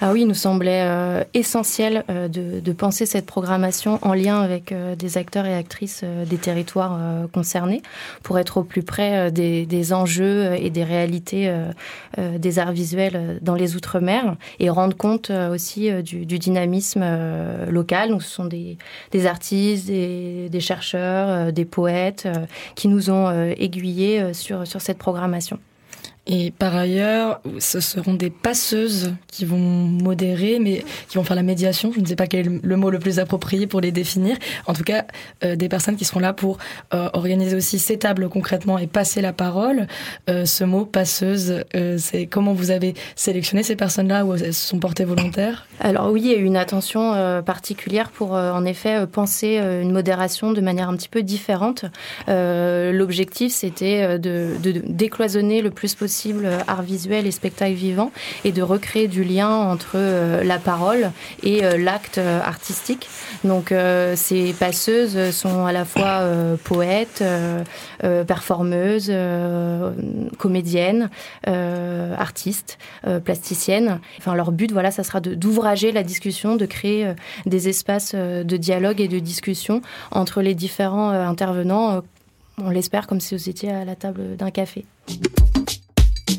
Ah 0.00 0.12
oui, 0.12 0.22
il 0.22 0.26
nous 0.26 0.34
semblait 0.34 0.84
euh, 0.84 1.22
essentiel 1.34 2.04
euh, 2.08 2.28
de, 2.28 2.72
penser 2.72 3.04
cette 3.04 3.26
programmation 3.26 3.98
en 4.00 4.14
lien 4.14 4.40
avec 4.40 4.74
des 4.98 5.18
acteurs 5.18 5.44
et 5.44 5.54
actrices 5.54 6.04
des 6.26 6.38
territoires 6.38 6.98
concernés 7.30 7.82
pour 8.22 8.38
être 8.38 8.56
au 8.56 8.62
plus 8.64 8.82
près 8.82 9.30
des, 9.30 9.92
enjeux 9.92 10.54
et 10.54 10.70
des 10.70 10.84
réalités 10.84 11.54
des 12.16 12.58
arts 12.58 12.72
visuels 12.72 13.38
dans 13.42 13.54
les 13.54 13.76
Outre-mer 13.76 14.36
et 14.58 14.70
rendre 14.70 14.96
compte 14.96 15.30
aussi 15.30 15.90
du, 16.02 16.24
dynamisme 16.24 17.04
local. 17.68 18.08
Donc, 18.08 18.22
ce 18.22 18.30
sont 18.30 18.46
des, 18.46 18.78
des 19.10 19.26
artistes 19.26 19.41
des, 19.50 20.60
chercheurs, 20.60 21.28
euh, 21.28 21.50
des 21.50 21.64
poètes 21.64 22.24
euh, 22.26 22.46
qui 22.74 22.88
nous 22.88 23.10
ont 23.10 23.28
euh, 23.28 23.52
aiguillés 23.56 24.32
sur 24.34 24.66
cette 24.66 24.98
programmation. 24.98 25.58
Et 26.28 26.52
par 26.52 26.76
ailleurs, 26.76 27.40
ce 27.58 27.80
seront 27.80 28.14
des 28.14 28.30
passeuses 28.30 29.12
qui 29.26 29.44
vont 29.44 29.58
modérer, 29.58 30.60
mais 30.60 30.84
qui 31.08 31.16
vont 31.16 31.24
faire 31.24 31.34
la 31.34 31.42
médiation. 31.42 31.90
Je 31.92 31.98
ne 31.98 32.06
sais 32.06 32.14
pas 32.14 32.28
quel 32.28 32.46
est 32.46 32.60
le 32.62 32.76
mot 32.76 32.90
le 32.90 33.00
plus 33.00 33.18
approprié 33.18 33.66
pour 33.66 33.80
les 33.80 33.90
définir. 33.90 34.36
En 34.66 34.72
tout 34.72 34.84
cas, 34.84 35.04
euh, 35.44 35.56
des 35.56 35.68
personnes 35.68 35.96
qui 35.96 36.04
seront 36.04 36.20
là 36.20 36.32
pour 36.32 36.58
euh, 36.94 37.08
organiser 37.12 37.56
aussi 37.56 37.80
ces 37.80 37.98
tables 37.98 38.28
concrètement 38.28 38.78
et 38.78 38.86
passer 38.86 39.20
la 39.20 39.32
parole. 39.32 39.88
Euh, 40.30 40.44
ce 40.44 40.62
mot 40.62 40.84
passeuse, 40.84 41.64
c'est 41.98 42.26
comment 42.26 42.52
vous 42.52 42.70
avez 42.70 42.94
sélectionné 43.16 43.64
ces 43.64 43.74
personnes-là 43.74 44.24
ou 44.24 44.34
elles 44.34 44.54
sont 44.54 44.78
portées 44.78 45.04
volontaires? 45.04 45.66
Alors 45.80 46.12
oui, 46.12 46.20
il 46.24 46.30
y 46.30 46.34
a 46.34 46.38
eu 46.38 46.44
une 46.44 46.56
attention 46.56 47.42
particulière 47.42 48.10
pour 48.10 48.32
en 48.32 48.64
effet 48.64 49.06
penser 49.06 49.56
une 49.56 49.90
modération 49.90 50.52
de 50.52 50.60
manière 50.60 50.88
un 50.88 50.96
petit 50.96 51.08
peu 51.08 51.22
différente. 51.22 51.84
L'objectif, 52.28 53.52
c'était 53.52 54.18
de, 54.18 54.50
de 54.62 54.82
décloisonner 54.86 55.62
le 55.62 55.70
plus 55.70 55.94
possible 55.94 56.11
euh, 56.26 56.58
art 56.66 56.82
visuel 56.82 57.26
et 57.26 57.30
spectacle 57.30 57.74
vivant 57.74 58.12
et 58.44 58.52
de 58.52 58.62
recréer 58.62 59.08
du 59.08 59.24
lien 59.24 59.48
entre 59.48 59.92
euh, 59.94 60.44
la 60.44 60.58
parole 60.58 61.10
et 61.42 61.64
euh, 61.64 61.78
l'acte 61.78 62.18
artistique. 62.18 63.08
Donc 63.44 63.74
ces 64.14 64.52
passeuses 64.52 65.30
sont 65.30 65.66
à 65.66 65.72
la 65.72 65.84
fois 65.84 66.22
poètes, 66.64 67.24
performeuses, 68.26 69.12
comédiennes, 70.38 71.10
artistes, 71.46 72.78
plasticiennes. 73.24 74.00
Enfin 74.18 74.34
leur 74.34 74.52
but 74.52 74.70
voilà, 74.70 74.90
ça 74.90 75.02
sera 75.02 75.20
d'ouvrager 75.20 75.92
la 75.92 76.02
discussion, 76.02 76.56
de 76.56 76.66
créer 76.66 77.12
des 77.46 77.68
espaces 77.68 78.14
de 78.14 78.56
dialogue 78.56 79.00
et 79.00 79.08
de 79.08 79.18
discussion 79.18 79.82
entre 80.10 80.42
les 80.42 80.54
différents 80.54 81.10
intervenants 81.10 82.02
on 82.58 82.70
l'espère 82.70 83.06
comme 83.06 83.20
si 83.20 83.34
vous 83.34 83.48
étiez 83.48 83.70
à 83.70 83.84
la 83.84 83.96
table 83.96 84.36
d'un 84.36 84.50
café. 84.50 84.84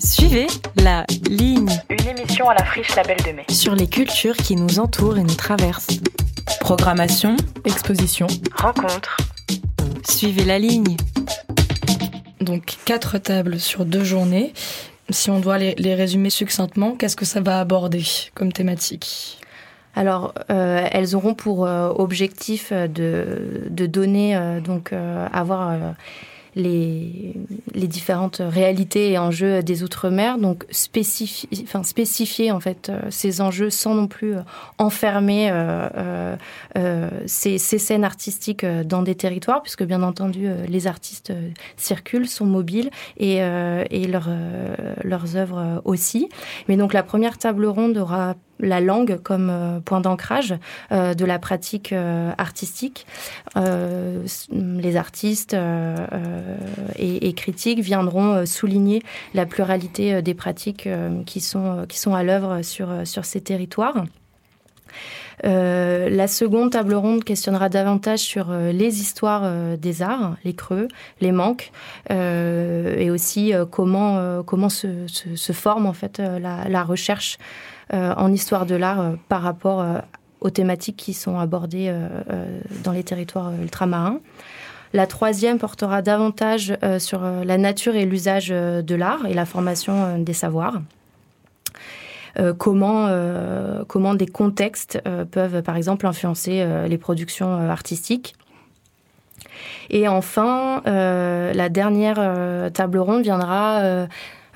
Suivez 0.03 0.47
la 0.75 1.05
ligne. 1.29 1.69
Une 1.89 2.07
émission 2.07 2.49
à 2.49 2.53
la 2.53 2.65
friche 2.65 2.93
Label 2.95 3.15
de 3.25 3.31
Mai. 3.31 3.45
Sur 3.49 3.73
les 3.73 3.87
cultures 3.87 4.35
qui 4.35 4.57
nous 4.57 4.79
entourent 4.79 5.17
et 5.17 5.23
nous 5.23 5.33
traversent. 5.33 6.01
Programmation, 6.59 7.37
exposition, 7.63 8.27
rencontre. 8.53 9.15
Suivez 10.09 10.43
la 10.43 10.59
ligne. 10.59 10.97
Donc 12.41 12.75
quatre 12.83 13.17
tables 13.17 13.59
sur 13.59 13.85
deux 13.85 14.03
journées. 14.03 14.53
Si 15.09 15.29
on 15.29 15.39
doit 15.39 15.57
les, 15.57 15.73
les 15.75 15.95
résumer 15.95 16.29
succinctement, 16.29 16.95
qu'est-ce 16.95 17.15
que 17.15 17.25
ça 17.25 17.39
va 17.39 17.61
aborder 17.61 18.03
comme 18.33 18.51
thématique? 18.51 19.39
Alors, 19.95 20.33
euh, 20.49 20.85
elles 20.91 21.15
auront 21.15 21.35
pour 21.35 21.65
euh, 21.65 21.89
objectif 21.95 22.73
de, 22.73 23.67
de 23.69 23.85
donner, 23.85 24.35
euh, 24.35 24.59
donc, 24.59 24.91
avoir 24.91 25.95
les, 26.55 27.33
différentes 27.73 28.41
réalités 28.43 29.11
et 29.11 29.17
enjeux 29.17 29.61
des 29.61 29.83
Outre-mer, 29.83 30.37
donc 30.37 30.65
spécifier, 30.69 31.49
enfin, 31.63 31.83
spécifier 31.83 32.51
en 32.51 32.59
fait 32.59 32.89
euh, 32.89 33.01
ces 33.09 33.41
enjeux 33.41 33.69
sans 33.69 33.95
non 33.95 34.07
plus 34.07 34.35
euh, 34.35 34.41
enfermer 34.77 35.49
euh, 35.51 36.35
ces, 37.25 37.57
scènes 37.57 38.03
artistiques 38.03 38.65
dans 38.65 39.01
des 39.01 39.15
territoires, 39.15 39.61
puisque 39.61 39.83
bien 39.83 40.03
entendu 40.03 40.47
les 40.67 40.87
artistes 40.87 41.33
circulent, 41.77 42.27
sont 42.27 42.45
mobiles 42.45 42.89
et, 43.17 43.37
et 43.37 44.07
leur, 44.07 44.29
leurs 45.03 45.35
œuvres 45.35 45.81
aussi. 45.85 46.29
Mais 46.67 46.77
donc 46.77 46.93
la 46.93 47.03
première 47.03 47.37
table 47.37 47.65
ronde 47.65 47.97
aura 47.97 48.35
la 48.63 48.81
langue 48.81 49.19
comme 49.21 49.81
point 49.85 50.01
d'ancrage 50.01 50.55
de 50.91 51.25
la 51.25 51.39
pratique 51.39 51.93
artistique. 51.93 53.05
les 53.55 54.95
artistes 54.95 55.55
et, 56.95 57.33
critiques 57.33 57.79
viendront 57.79 58.45
souligner 58.45 59.03
la 59.33 59.45
pluralité 59.45 60.21
des 60.21 60.33
pratiques 60.33 60.87
qui, 61.25 61.41
sont, 61.41 62.13
à 62.13 62.23
l'œuvre 62.23 62.61
sur 62.61 63.25
ces 63.25 63.41
territoires. 63.41 64.05
Euh, 65.45 66.09
la 66.09 66.27
seconde 66.27 66.71
table 66.71 66.93
ronde 66.93 67.23
questionnera 67.23 67.69
davantage 67.69 68.19
sur 68.19 68.51
euh, 68.51 68.71
les 68.71 69.01
histoires 69.01 69.41
euh, 69.43 69.77
des 69.77 70.01
arts, 70.01 70.35
les 70.43 70.53
creux, 70.53 70.87
les 71.21 71.31
manques, 71.31 71.71
et 72.09 73.09
aussi 73.09 73.53
comment, 73.71 74.69
se, 74.69 75.53
forme 75.53 75.85
en 75.85 75.93
fait 75.93 76.19
la, 76.19 76.83
recherche 76.83 77.37
en 77.91 78.31
histoire 78.31 78.65
de 78.65 78.75
l'art 78.75 79.13
par 79.29 79.41
rapport 79.41 79.85
aux 80.41 80.49
thématiques 80.49 80.97
qui 80.97 81.13
sont 81.13 81.39
abordées 81.39 81.93
dans 82.83 82.91
les 82.91 83.03
territoires 83.03 83.51
ultramarins. 83.61 84.19
La 84.93 85.07
troisième 85.07 85.57
portera 85.57 86.01
davantage 86.01 86.77
sur 86.99 87.21
la 87.21 87.57
nature 87.57 87.95
et 87.95 88.05
l'usage 88.05 88.49
de 88.49 88.95
l'art 88.95 89.25
et 89.25 89.33
la 89.33 89.45
formation 89.45 90.19
des 90.19 90.33
savoirs. 90.33 90.81
Euh, 92.39 92.53
comment, 92.53 93.07
euh, 93.07 93.83
comment 93.87 94.15
des 94.15 94.25
contextes 94.25 94.99
euh, 95.07 95.25
peuvent, 95.25 95.61
par 95.61 95.77
exemple, 95.77 96.07
influencer 96.07 96.65
les 96.87 96.97
productions 96.97 97.69
artistiques. 97.69 98.35
Et 99.89 100.07
enfin, 100.07 100.81
la 100.85 101.69
dernière 101.69 102.71
table 102.73 102.97
ronde 102.99 103.23
viendra 103.23 104.07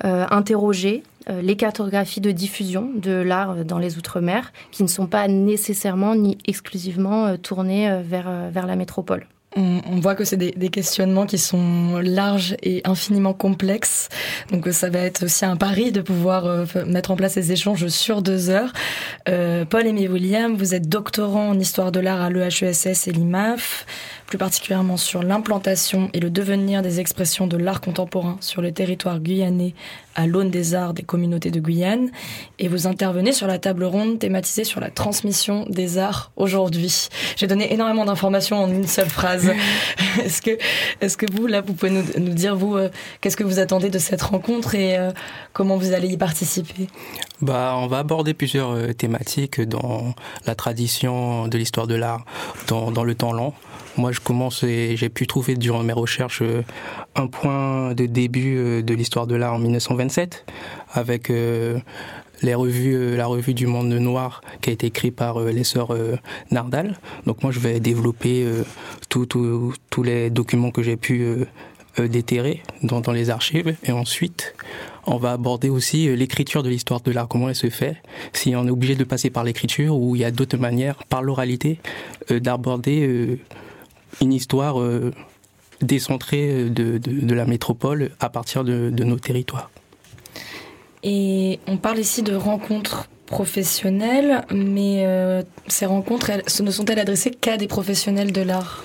interroger 0.02 1.02
les 1.28 1.56
cartographies 1.56 2.20
de 2.20 2.30
diffusion 2.30 2.90
de 2.94 3.12
l'art 3.12 3.64
dans 3.64 3.78
les 3.78 3.98
Outre-mer, 3.98 4.52
qui 4.70 4.82
ne 4.82 4.88
sont 4.88 5.06
pas 5.06 5.28
nécessairement 5.28 6.14
ni 6.14 6.38
exclusivement 6.46 7.36
tournées 7.36 8.00
vers, 8.02 8.50
vers 8.50 8.66
la 8.66 8.76
métropole. 8.76 9.26
On, 9.56 9.98
voit 10.00 10.14
que 10.14 10.24
c'est 10.24 10.36
des, 10.36 10.68
questionnements 10.68 11.26
qui 11.26 11.38
sont 11.38 11.98
larges 12.02 12.54
et 12.62 12.82
infiniment 12.84 13.32
complexes. 13.32 14.08
Donc 14.52 14.68
euh, 14.68 14.72
ça 14.72 14.90
va 14.90 15.00
être 15.00 15.24
aussi 15.24 15.44
un 15.44 15.56
pari 15.56 15.90
de 15.90 16.02
pouvoir 16.02 16.46
euh, 16.46 16.64
mettre 16.86 17.10
en 17.10 17.16
place 17.16 17.32
ces 17.32 17.50
échanges 17.50 17.88
sur 17.88 18.22
deux 18.22 18.50
heures. 18.50 18.72
Euh, 19.28 19.64
Paul-Aimé 19.64 20.06
William, 20.06 20.54
vous 20.54 20.74
êtes 20.74 20.88
doctorant 20.88 21.48
en 21.48 21.58
histoire 21.58 21.90
de 21.90 21.98
l'art 21.98 22.20
à 22.20 22.30
l'EHESS 22.30 23.08
et 23.08 23.12
l'IMAF 23.12 23.86
plus 24.26 24.38
particulièrement 24.38 24.98
sur 24.98 25.22
l'implantation 25.22 26.10
et 26.12 26.20
le 26.20 26.28
devenir 26.28 26.82
des 26.82 27.00
expressions 27.00 27.46
de 27.46 27.56
l'art 27.56 27.80
contemporain 27.80 28.36
sur 28.40 28.60
le 28.60 28.70
territoire 28.70 29.20
guyanais 29.20 29.74
à 30.18 30.26
l'aune 30.26 30.50
des 30.50 30.74
arts 30.74 30.94
des 30.94 31.04
communautés 31.04 31.52
de 31.52 31.60
Guyane. 31.60 32.10
Et 32.58 32.66
vous 32.66 32.88
intervenez 32.88 33.32
sur 33.32 33.46
la 33.46 33.60
table 33.60 33.84
ronde 33.84 34.18
thématisée 34.18 34.64
sur 34.64 34.80
la 34.80 34.90
transmission 34.90 35.64
des 35.68 35.96
arts 35.96 36.32
aujourd'hui. 36.34 37.08
J'ai 37.36 37.46
donné 37.46 37.72
énormément 37.72 38.04
d'informations 38.04 38.60
en 38.60 38.68
une 38.68 38.88
seule 38.88 39.08
phrase. 39.08 39.52
est-ce 40.20 40.42
que, 40.42 40.58
est-ce 41.00 41.16
que 41.16 41.26
vous, 41.32 41.46
là, 41.46 41.60
vous 41.60 41.72
pouvez 41.72 41.92
nous, 41.92 42.34
dire, 42.34 42.56
vous, 42.56 42.76
euh, 42.76 42.90
qu'est-ce 43.20 43.36
que 43.36 43.44
vous 43.44 43.60
attendez 43.60 43.90
de 43.90 43.98
cette 43.98 44.22
rencontre 44.22 44.74
et 44.74 44.98
euh, 44.98 45.12
comment 45.52 45.76
vous 45.76 45.92
allez 45.92 46.08
y 46.08 46.16
participer? 46.16 46.88
Bah, 47.40 47.76
On 47.76 47.86
va 47.86 47.98
aborder 47.98 48.34
plusieurs 48.34 48.72
euh, 48.72 48.92
thématiques 48.92 49.60
dans 49.60 50.16
la 50.46 50.56
tradition 50.56 51.46
de 51.46 51.56
l'histoire 51.56 51.86
de 51.86 51.94
l'art 51.94 52.24
dans, 52.66 52.90
dans 52.90 53.04
le 53.04 53.14
temps 53.14 53.32
long. 53.32 53.52
Moi, 53.96 54.10
je 54.10 54.20
commence 54.20 54.64
et 54.64 54.96
j'ai 54.96 55.08
pu 55.08 55.28
trouver 55.28 55.54
durant 55.54 55.82
mes 55.82 55.92
recherches 55.92 56.42
un 57.16 57.26
point 57.26 57.94
de 57.94 58.06
début 58.06 58.80
de 58.80 58.94
l'histoire 58.94 59.26
de 59.26 59.34
l'art 59.34 59.54
en 59.54 59.58
1927 60.08 60.44
avec 60.92 61.30
euh, 61.30 61.78
revues, 62.42 63.16
la 63.16 63.26
revue 63.26 63.54
du 63.54 63.66
monde 63.66 63.88
noir 63.88 64.40
qui 64.60 64.70
a 64.70 64.72
été 64.72 64.86
écrite 64.86 65.14
par 65.14 65.40
les 65.40 65.64
sœurs 65.64 65.94
Nardal. 66.50 66.98
Donc 67.26 67.42
moi, 67.42 67.52
je 67.52 67.60
vais 67.60 67.80
développer 67.80 68.46
tous 69.08 70.02
les 70.02 70.30
documents 70.30 70.70
que 70.70 70.82
j'ai 70.82 70.96
pu 70.96 71.44
déterrer 71.98 72.62
dans, 72.82 73.02
les 73.12 73.30
archives. 73.30 73.74
Et 73.84 73.90
ensuite, 73.90 74.54
on 75.04 75.16
va 75.16 75.32
aborder 75.32 75.68
aussi 75.68 76.14
l'écriture 76.14 76.62
de 76.62 76.68
l'histoire 76.68 77.00
de 77.00 77.10
l'art, 77.10 77.26
comment 77.26 77.48
elle 77.48 77.56
se 77.56 77.70
fait, 77.70 77.96
si 78.32 78.54
on 78.54 78.66
est 78.66 78.70
obligé 78.70 78.94
de 78.94 79.04
passer 79.04 79.30
par 79.30 79.42
l'écriture 79.42 79.96
ou 79.96 80.14
il 80.14 80.20
y 80.20 80.24
a 80.24 80.30
d'autres 80.30 80.58
manières, 80.58 81.02
par 81.08 81.22
l'oralité, 81.22 81.80
d'aborder 82.30 83.40
une 84.20 84.32
histoire 84.32 84.80
euh, 84.80 85.12
décentrée 85.80 86.68
de, 86.70 87.34
la 87.34 87.44
métropole 87.44 88.10
à 88.20 88.28
partir 88.28 88.64
de, 88.64 88.90
nos 88.90 89.18
territoires. 89.18 89.70
Et 91.02 91.60
on 91.66 91.76
parle 91.76 91.98
ici 91.98 92.22
de 92.22 92.34
rencontres 92.34 93.08
professionnelles, 93.26 94.44
mais 94.50 95.04
euh, 95.06 95.42
ces 95.68 95.86
rencontres 95.86 96.30
elles, 96.30 96.42
ne 96.60 96.70
sont-elles 96.70 96.98
adressées 96.98 97.30
qu'à 97.30 97.56
des 97.56 97.68
professionnels 97.68 98.32
de 98.32 98.40
l'art? 98.40 98.84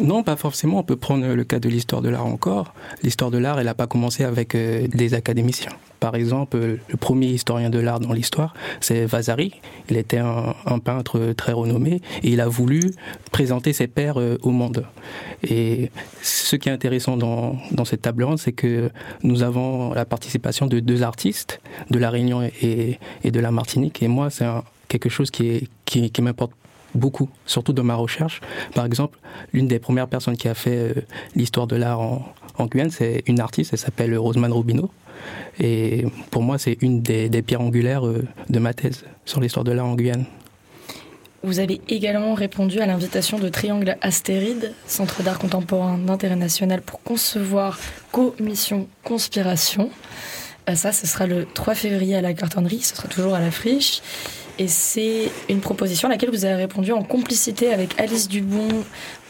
Non, 0.00 0.22
pas 0.22 0.36
forcément. 0.36 0.80
On 0.80 0.82
peut 0.82 0.96
prendre 0.96 1.26
le 1.26 1.44
cas 1.44 1.58
de 1.58 1.68
l'histoire 1.68 2.02
de 2.02 2.08
l'art 2.08 2.26
encore. 2.26 2.74
L'histoire 3.02 3.30
de 3.30 3.38
l'art, 3.38 3.58
elle 3.58 3.66
n'a 3.66 3.74
pas 3.74 3.86
commencé 3.86 4.24
avec 4.24 4.54
euh, 4.54 4.86
des 4.88 5.14
académiciens. 5.14 5.72
Par 6.00 6.16
exemple, 6.16 6.78
le 6.88 6.96
premier 6.96 7.28
historien 7.28 7.70
de 7.70 7.78
l'art 7.78 8.00
dans 8.00 8.12
l'histoire, 8.12 8.54
c'est 8.80 9.04
Vasari. 9.04 9.60
Il 9.88 9.96
était 9.96 10.18
un, 10.18 10.78
peintre 10.80 11.32
très 11.36 11.52
renommé 11.52 12.00
et 12.22 12.30
il 12.30 12.40
a 12.40 12.48
voulu 12.48 12.92
présenter 13.30 13.72
ses 13.72 13.86
pairs 13.86 14.18
euh, 14.18 14.38
au 14.42 14.50
monde. 14.50 14.84
Et 15.48 15.90
ce 16.22 16.56
qui 16.56 16.68
est 16.68 16.72
intéressant 16.72 17.16
dans, 17.16 17.84
cette 17.84 18.02
table 18.02 18.24
ronde, 18.24 18.38
c'est 18.38 18.52
que 18.52 18.90
nous 19.22 19.42
avons 19.42 19.92
la 19.92 20.04
participation 20.04 20.66
de 20.66 20.80
deux 20.80 21.02
artistes, 21.02 21.60
de 21.90 21.98
La 21.98 22.10
Réunion 22.10 22.42
et, 22.42 22.98
de 23.24 23.40
la 23.40 23.50
Martinique. 23.50 24.02
Et 24.02 24.08
moi, 24.08 24.30
c'est 24.30 24.46
quelque 24.88 25.08
chose 25.08 25.30
qui 25.30 25.68
m'importe 26.20 26.52
beaucoup, 26.94 27.28
surtout 27.46 27.72
dans 27.72 27.84
ma 27.84 27.94
recherche. 27.94 28.40
Par 28.74 28.84
exemple, 28.84 29.18
l'une 29.52 29.68
des 29.68 29.78
premières 29.78 30.08
personnes 30.08 30.36
qui 30.36 30.48
a 30.48 30.54
fait 30.54 30.76
euh, 30.76 30.94
l'histoire 31.34 31.66
de 31.66 31.76
l'art 31.76 32.00
en, 32.00 32.66
Guyane, 32.66 32.90
c'est 32.90 33.22
une 33.26 33.40
artiste, 33.40 33.72
elle 33.72 33.78
s'appelle 33.78 34.16
Rosemane 34.16 34.52
Robineau. 34.52 34.90
Et 35.60 36.04
pour 36.30 36.42
moi, 36.42 36.58
c'est 36.58 36.78
une 36.80 37.02
des, 37.02 37.42
pierres 37.42 37.60
angulaires 37.60 38.06
euh, 38.06 38.24
de 38.48 38.58
ma 38.58 38.74
thèse 38.74 39.04
sur 39.24 39.40
l'histoire 39.40 39.64
de 39.64 39.72
l'art 39.72 39.86
en 39.86 39.94
Guyane. 39.94 40.24
Vous 41.44 41.58
avez 41.58 41.80
également 41.88 42.34
répondu 42.34 42.78
à 42.78 42.86
l'invitation 42.86 43.38
de 43.40 43.48
Triangle 43.48 43.96
Astéride, 44.00 44.74
Centre 44.86 45.24
d'art 45.24 45.40
contemporain 45.40 45.98
d'intérêt 45.98 46.36
national 46.36 46.82
pour 46.82 47.02
concevoir 47.02 47.80
Commission 48.12 48.86
Conspiration. 49.02 49.90
Euh, 50.68 50.76
ça, 50.76 50.92
ce 50.92 51.06
sera 51.06 51.26
le 51.26 51.44
3 51.52 51.74
février 51.74 52.14
à 52.14 52.20
la 52.20 52.32
cartonnerie, 52.32 52.80
ce 52.80 52.94
sera 52.94 53.08
toujours 53.08 53.34
à 53.34 53.40
la 53.40 53.50
friche. 53.50 54.02
Et 54.58 54.68
c'est 54.68 55.30
une 55.48 55.60
proposition 55.60 56.08
à 56.08 56.12
laquelle 56.12 56.30
vous 56.30 56.44
avez 56.44 56.54
répondu 56.54 56.92
en 56.92 57.02
complicité 57.02 57.72
avec 57.72 57.98
Alice 57.98 58.28
Dubon, 58.28 58.68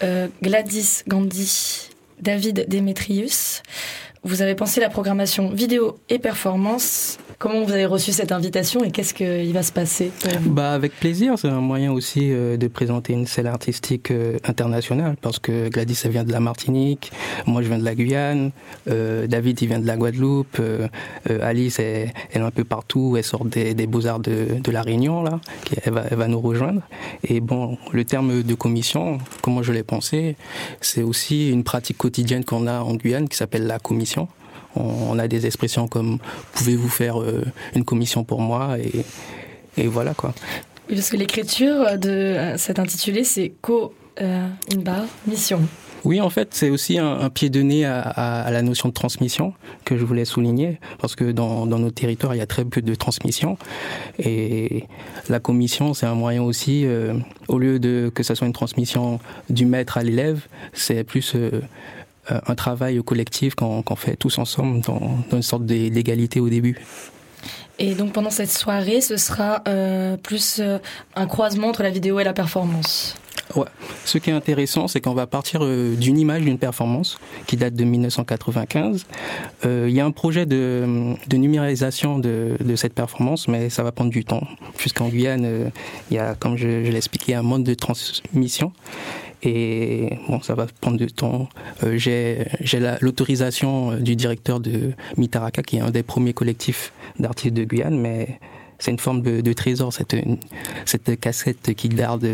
euh, 0.02 0.28
Gladys 0.42 1.02
Gandhi, 1.06 1.90
David 2.20 2.66
Demetrius. 2.68 3.62
Vous 4.24 4.42
avez 4.42 4.54
pensé 4.54 4.80
la 4.80 4.88
programmation 4.88 5.50
vidéo 5.50 5.98
et 6.08 6.18
performance 6.18 7.18
Comment 7.42 7.64
vous 7.64 7.72
avez 7.72 7.86
reçu 7.86 8.12
cette 8.12 8.30
invitation 8.30 8.84
et 8.84 8.92
qu'est-ce 8.92 9.12
qu'il 9.12 9.52
va 9.52 9.64
se 9.64 9.72
passer 9.72 10.12
bah, 10.42 10.74
Avec 10.74 10.92
plaisir, 10.92 11.36
c'est 11.36 11.48
un 11.48 11.60
moyen 11.60 11.90
aussi 11.90 12.30
euh, 12.30 12.56
de 12.56 12.68
présenter 12.68 13.14
une 13.14 13.26
scène 13.26 13.48
artistique 13.48 14.12
euh, 14.12 14.38
internationale 14.44 15.16
parce 15.20 15.40
que 15.40 15.68
Gladys, 15.68 16.02
elle 16.04 16.12
vient 16.12 16.22
de 16.22 16.30
la 16.30 16.38
Martinique, 16.38 17.10
moi 17.48 17.60
je 17.62 17.66
viens 17.66 17.80
de 17.80 17.84
la 17.84 17.96
Guyane, 17.96 18.52
euh, 18.88 19.26
David, 19.26 19.60
il 19.60 19.66
vient 19.66 19.80
de 19.80 19.88
la 19.88 19.96
Guadeloupe, 19.96 20.62
Alice, 21.40 21.80
elle, 21.80 22.12
est 22.32 22.38
un 22.38 22.52
peu 22.52 22.62
partout, 22.62 23.16
elle 23.16 23.24
sort 23.24 23.44
des, 23.44 23.74
beaux-arts 23.88 24.20
de, 24.20 24.60
de, 24.62 24.70
la 24.70 24.82
Réunion, 24.82 25.24
là, 25.24 25.40
elle 25.84 25.94
va, 25.94 26.04
elle 26.08 26.18
va 26.18 26.28
nous 26.28 26.40
rejoindre. 26.40 26.82
Et 27.24 27.40
bon, 27.40 27.76
le 27.90 28.04
terme 28.04 28.44
de 28.44 28.54
commission, 28.54 29.18
comment 29.40 29.64
je 29.64 29.72
l'ai 29.72 29.82
pensé, 29.82 30.36
c'est 30.80 31.02
aussi 31.02 31.50
une 31.50 31.64
pratique 31.64 31.98
quotidienne 31.98 32.44
qu'on 32.44 32.68
a 32.68 32.82
en 32.82 32.94
Guyane 32.94 33.28
qui 33.28 33.36
s'appelle 33.36 33.66
la 33.66 33.80
commission. 33.80 34.28
On, 34.76 35.18
a 35.18 35.28
des 35.28 35.46
expressions 35.46 35.88
comme 35.88 36.18
pouvez-vous 36.54 36.88
faire 36.88 37.20
euh, 37.20 37.44
une 37.74 37.84
commission 37.84 38.24
pour 38.24 38.40
moi 38.40 38.78
et, 38.78 39.04
et 39.76 39.86
voilà 39.86 40.14
quoi. 40.14 40.34
Parce 40.88 41.10
que 41.10 41.16
l'écriture 41.16 41.98
de 41.98 42.54
cet 42.56 42.78
intitulé, 42.78 43.24
c'est 43.24 43.52
co 43.60 43.94
euh, 44.20 44.46
une 44.72 44.82
barre 44.82 45.06
mission. 45.26 45.60
Oui, 46.04 46.20
en 46.20 46.30
fait, 46.30 46.48
c'est 46.52 46.68
aussi 46.68 46.98
un, 46.98 47.30
pied 47.30 47.48
de 47.48 47.62
nez 47.62 47.84
à, 47.84 48.00
à, 48.00 48.50
la 48.50 48.62
notion 48.62 48.88
de 48.88 48.94
transmission 48.94 49.54
que 49.84 49.96
je 49.96 50.04
voulais 50.04 50.24
souligner, 50.24 50.80
parce 50.98 51.14
que 51.14 51.30
dans, 51.30 51.64
dans 51.64 51.78
nos 51.78 51.92
territoires, 51.92 52.34
il 52.34 52.38
y 52.38 52.42
a 52.42 52.46
très 52.46 52.64
peu 52.64 52.82
de 52.82 52.94
transmission. 52.96 53.56
Et 54.18 54.84
la 55.28 55.38
commission, 55.38 55.94
c'est 55.94 56.06
un 56.06 56.16
moyen 56.16 56.42
aussi, 56.42 56.84
euh, 56.86 57.14
au 57.46 57.58
lieu 57.58 57.78
de 57.78 58.10
que 58.12 58.24
ce 58.24 58.34
soit 58.34 58.48
une 58.48 58.52
transmission 58.52 59.20
du 59.48 59.64
maître 59.64 59.96
à 59.96 60.02
l'élève, 60.02 60.46
c'est 60.72 61.04
plus 61.04 61.36
euh, 61.36 61.50
euh, 61.52 61.60
un 62.28 62.54
travail 62.54 63.02
collectif 63.02 63.54
qu'on 63.54 63.96
fait 63.96 64.16
tous 64.16 64.38
ensemble 64.38 64.80
dans, 64.82 65.18
une 65.32 65.42
sorte 65.42 65.64
d'égalité 65.66 66.40
au 66.40 66.48
début. 66.48 66.78
Et 67.78 67.94
donc 67.94 68.12
pendant 68.12 68.30
cette 68.30 68.50
soirée, 68.50 69.00
ce 69.00 69.16
sera 69.16 69.62
euh, 69.66 70.16
plus 70.16 70.60
euh, 70.60 70.78
un 71.16 71.26
croisement 71.26 71.68
entre 71.68 71.82
la 71.82 71.90
vidéo 71.90 72.20
et 72.20 72.24
la 72.24 72.32
performance. 72.32 73.16
Ouais. 73.56 73.66
Ce 74.04 74.18
qui 74.18 74.30
est 74.30 74.32
intéressant, 74.32 74.88
c'est 74.88 75.00
qu'on 75.00 75.14
va 75.14 75.26
partir 75.26 75.60
euh, 75.62 75.94
d'une 75.94 76.18
image 76.18 76.42
d'une 76.42 76.58
performance 76.58 77.18
qui 77.46 77.56
date 77.56 77.74
de 77.74 77.84
1995. 77.84 79.06
Euh, 79.64 79.86
il 79.88 79.94
y 79.94 80.00
a 80.00 80.06
un 80.06 80.10
projet 80.10 80.46
de, 80.46 81.14
de 81.26 81.36
numérisation 81.36 82.18
de, 82.18 82.56
de, 82.60 82.76
cette 82.76 82.94
performance, 82.94 83.48
mais 83.48 83.68
ça 83.68 83.82
va 83.82 83.92
prendre 83.92 84.10
du 84.10 84.24
temps, 84.24 84.46
puisqu'en 84.76 85.08
Guyane, 85.08 85.44
euh, 85.44 85.68
il 86.10 86.16
y 86.16 86.18
a, 86.18 86.34
comme 86.34 86.56
je, 86.56 86.84
je 86.84 86.90
l'ai 86.90 86.96
expliqué, 86.96 87.34
un 87.34 87.42
mode 87.42 87.64
de 87.64 87.74
transmission. 87.74 88.72
Et 89.42 90.18
bon, 90.28 90.40
ça 90.40 90.54
va 90.54 90.66
prendre 90.80 90.98
du 90.98 91.06
temps. 91.06 91.48
Euh, 91.82 91.98
j'ai 91.98 92.46
l'autorisation 93.00 93.96
du 93.96 94.14
directeur 94.14 94.60
de 94.60 94.92
Mitaraka, 95.16 95.62
qui 95.62 95.78
est 95.78 95.80
un 95.80 95.90
des 95.90 96.02
premiers 96.04 96.32
collectifs 96.32 96.92
d'artistes 97.18 97.54
de 97.54 97.64
Guyane, 97.64 97.98
mais 97.98 98.38
c'est 98.78 98.90
une 98.90 98.98
forme 98.98 99.22
de, 99.22 99.40
de 99.40 99.52
trésor, 99.52 99.92
cette, 99.92 100.16
cette 100.86 101.18
cassette 101.20 101.74
qu'il 101.74 101.94
garde 101.94 102.28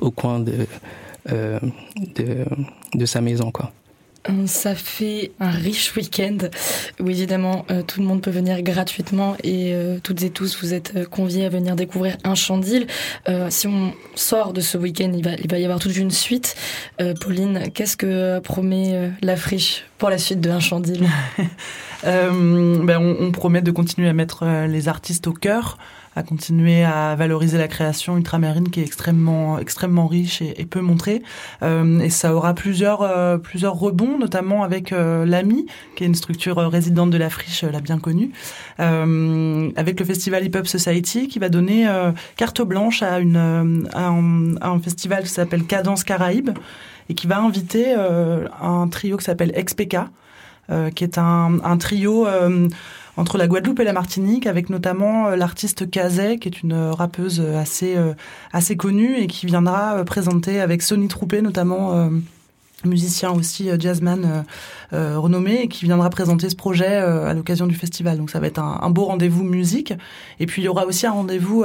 au 0.00 0.10
coin 0.10 0.40
de, 0.40 0.66
euh, 1.30 1.58
de, 2.14 2.44
de, 2.94 3.06
sa 3.06 3.20
maison. 3.20 3.50
Quoi. 3.50 3.72
Ça 4.46 4.74
fait 4.74 5.32
un 5.40 5.50
riche 5.50 5.96
week-end 5.96 6.36
où 7.00 7.08
évidemment 7.08 7.64
euh, 7.70 7.82
tout 7.82 8.00
le 8.00 8.06
monde 8.06 8.20
peut 8.20 8.30
venir 8.30 8.60
gratuitement 8.62 9.36
et 9.42 9.72
euh, 9.72 9.98
toutes 10.02 10.22
et 10.22 10.30
tous 10.30 10.58
vous 10.60 10.74
êtes 10.74 11.08
conviés 11.08 11.46
à 11.46 11.48
venir 11.48 11.76
découvrir 11.76 12.16
un 12.24 12.34
chandil. 12.34 12.86
Euh, 13.28 13.46
si 13.48 13.68
on 13.68 13.94
sort 14.14 14.52
de 14.52 14.60
ce 14.60 14.76
week-end, 14.76 15.12
il 15.14 15.48
va, 15.48 15.58
y 15.58 15.64
avoir 15.64 15.78
toute 15.78 15.96
une 15.96 16.10
suite. 16.10 16.56
Euh, 17.00 17.14
Pauline, 17.14 17.70
qu'est-ce 17.72 17.96
que 17.96 18.38
promet 18.40 19.12
la 19.22 19.36
friche 19.36 19.84
pour 19.96 20.10
la 20.10 20.18
suite 20.18 20.40
de 20.40 20.50
un 20.50 20.60
chandil? 20.60 21.06
Ben 22.04 22.96
on, 22.96 23.16
on, 23.18 23.32
promet 23.32 23.60
de 23.60 23.72
continuer 23.72 24.08
à 24.08 24.12
mettre 24.12 24.46
les 24.68 24.86
artistes 24.86 25.26
au 25.26 25.32
cœur 25.32 25.78
à 26.18 26.24
continuer 26.24 26.82
à 26.82 27.14
valoriser 27.14 27.58
la 27.58 27.68
création 27.68 28.16
ultramarine 28.16 28.70
qui 28.70 28.80
est 28.80 28.84
extrêmement 28.84 29.60
extrêmement 29.60 30.08
riche 30.08 30.42
et, 30.42 30.66
peu 30.66 30.80
montrée. 30.80 31.22
Euh, 31.62 32.00
et 32.00 32.10
ça 32.10 32.34
aura 32.34 32.54
plusieurs 32.54 33.02
euh, 33.02 33.38
plusieurs 33.38 33.74
rebonds, 33.74 34.18
notamment 34.18 34.64
avec 34.64 34.92
euh, 34.92 35.24
l'AMI, 35.24 35.66
qui 35.94 36.02
est 36.02 36.06
une 36.08 36.16
structure 36.16 36.56
résidente 36.56 37.10
de 37.10 37.18
la 37.18 37.30
friche, 37.30 37.62
la 37.62 37.80
bien 37.80 37.98
connue, 37.98 38.32
avec 38.78 40.00
le 40.00 40.04
festival 40.04 40.44
Hip 40.44 40.56
Hop 40.56 40.66
Society, 40.66 41.28
qui 41.28 41.38
va 41.38 41.48
donner 41.48 41.86
carte 42.36 42.62
blanche 42.62 43.02
à 43.02 43.20
une 43.20 43.88
à 43.94 44.08
un, 44.08 44.56
à 44.56 44.68
un 44.70 44.80
festival 44.80 45.22
qui 45.22 45.30
s'appelle 45.30 45.64
Cadence 45.64 46.02
Caraïbes 46.02 46.50
et 47.08 47.14
qui 47.14 47.26
va 47.28 47.38
inviter 47.38 47.94
un 47.94 48.88
trio 48.88 49.16
qui 49.16 49.24
s'appelle 49.24 49.52
XPK, 49.52 49.98
qui 50.94 51.04
est 51.04 51.18
un, 51.18 51.58
un 51.62 51.76
trio 51.76 52.26
entre 53.18 53.36
la 53.36 53.48
Guadeloupe 53.48 53.80
et 53.80 53.84
la 53.84 53.92
Martinique, 53.92 54.46
avec 54.46 54.70
notamment 54.70 55.26
euh, 55.26 55.36
l'artiste 55.36 55.90
Kazé, 55.90 56.38
qui 56.38 56.48
est 56.48 56.62
une 56.62 56.74
rappeuse 56.74 57.40
assez, 57.40 57.96
euh, 57.96 58.14
assez 58.52 58.76
connue 58.76 59.16
et 59.16 59.26
qui 59.26 59.46
viendra 59.46 59.96
euh, 59.96 60.04
présenter 60.04 60.60
avec 60.60 60.82
Sonny 60.82 61.08
Troupé 61.08 61.42
notamment 61.42 62.10
musicien 62.84 63.32
aussi 63.32 63.70
jazzman 63.78 64.24
euh, 64.24 64.42
euh, 64.92 65.18
renommé 65.18 65.68
qui 65.68 65.84
viendra 65.84 66.08
présenter 66.10 66.48
ce 66.48 66.56
projet 66.56 66.88
euh, 66.88 67.28
à 67.28 67.34
l'occasion 67.34 67.66
du 67.66 67.74
festival. 67.74 68.16
Donc 68.16 68.30
ça 68.30 68.40
va 68.40 68.46
être 68.46 68.58
un, 68.58 68.78
un 68.82 68.90
beau 68.90 69.04
rendez-vous 69.04 69.42
musique. 69.42 69.92
Et 70.38 70.46
puis 70.46 70.62
il 70.62 70.66
y 70.66 70.68
aura 70.68 70.86
aussi 70.86 71.06
un 71.06 71.12
rendez-vous 71.12 71.64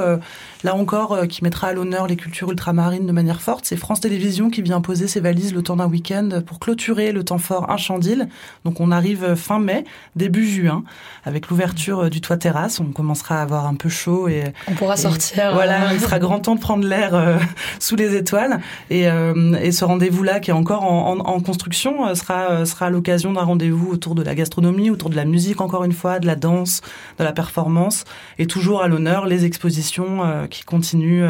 là 0.64 0.74
encore 0.74 1.26
qui 1.28 1.44
mettra 1.44 1.68
à 1.68 1.72
l'honneur 1.72 2.06
les 2.06 2.16
cultures 2.16 2.50
ultramarines 2.50 3.06
de 3.06 3.12
manière 3.12 3.40
forte. 3.40 3.64
C'est 3.64 3.76
France 3.76 4.00
Télévisions 4.00 4.50
qui 4.50 4.62
vient 4.62 4.80
poser 4.80 5.06
ses 5.06 5.20
valises 5.20 5.54
le 5.54 5.62
temps 5.62 5.76
d'un 5.76 5.86
week-end 5.86 6.42
pour 6.44 6.58
clôturer 6.58 7.12
le 7.12 7.24
temps 7.24 7.38
fort 7.38 7.70
Inchandile. 7.70 8.28
Donc 8.64 8.80
on 8.80 8.90
arrive 8.90 9.34
fin 9.34 9.58
mai, 9.58 9.84
début 10.16 10.46
juin, 10.46 10.84
avec 11.24 11.48
l'ouverture 11.48 12.10
du 12.10 12.20
toit 12.20 12.36
terrasse. 12.36 12.80
On 12.80 12.86
commencera 12.86 13.38
à 13.38 13.42
avoir 13.42 13.66
un 13.66 13.74
peu 13.74 13.88
chaud 13.88 14.28
et 14.28 14.44
on 14.68 14.72
pourra 14.72 14.94
et, 14.94 14.98
sortir. 14.98 15.52
Voilà, 15.54 15.92
il 15.94 16.00
sera 16.00 16.18
grand 16.18 16.40
temps 16.40 16.56
de 16.56 16.60
prendre 16.60 16.86
l'air 16.86 17.38
sous 17.78 17.96
les 17.96 18.16
étoiles. 18.16 18.60
Et, 18.90 19.04
et 19.04 19.72
ce 19.72 19.84
rendez-vous-là 19.84 20.40
qui 20.40 20.50
est 20.50 20.54
encore 20.54 20.82
en 20.84 21.03
en, 21.04 21.40
construction 21.40 22.06
euh, 22.06 22.14
sera, 22.14 22.50
euh, 22.50 22.64
sera 22.64 22.90
l'occasion 22.90 23.32
d'un 23.32 23.42
rendez-vous 23.42 23.90
autour 23.90 24.14
de 24.14 24.22
la 24.22 24.34
gastronomie, 24.34 24.90
autour 24.90 25.10
de 25.10 25.16
la 25.16 25.24
musique, 25.24 25.60
encore 25.60 25.84
une 25.84 25.92
fois, 25.92 26.18
de 26.18 26.26
la 26.26 26.36
danse, 26.36 26.80
de 27.18 27.24
la 27.24 27.32
performance, 27.32 28.04
et 28.38 28.46
toujours 28.46 28.82
à 28.82 28.88
l'honneur 28.88 29.26
les 29.26 29.44
expositions 29.44 30.24
euh, 30.24 30.46
qui 30.46 30.64
continuent 30.64 31.24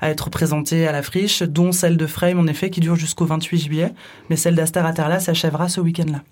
à 0.00 0.10
être 0.10 0.30
présentées 0.30 0.86
à 0.86 0.92
la 0.92 1.02
friche, 1.02 1.42
dont 1.42 1.72
celle 1.72 1.96
de 1.96 2.06
Frame, 2.06 2.38
en 2.38 2.46
effet, 2.46 2.70
qui 2.70 2.80
dure 2.80 2.96
jusqu'au 2.96 3.24
28 3.26 3.58
juillet, 3.58 3.92
mais 4.30 4.36
celle 4.36 4.54
d'Aster 4.54 4.80
Aterla 4.80 5.20
s'achèvera 5.20 5.68
ce 5.68 5.80
week-end-là. 5.80 6.22